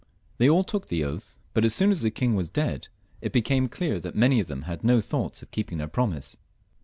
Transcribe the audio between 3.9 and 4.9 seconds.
that many of them had